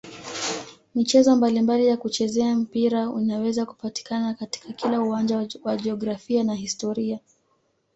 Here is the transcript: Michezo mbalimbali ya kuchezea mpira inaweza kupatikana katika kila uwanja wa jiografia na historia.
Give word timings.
Michezo 0.95 1.35
mbalimbali 1.35 1.87
ya 1.87 1.97
kuchezea 1.97 2.55
mpira 2.55 3.11
inaweza 3.21 3.65
kupatikana 3.65 4.33
katika 4.33 4.73
kila 4.73 5.01
uwanja 5.01 5.47
wa 5.63 5.75
jiografia 5.77 6.43
na 6.43 6.55
historia. 6.55 7.19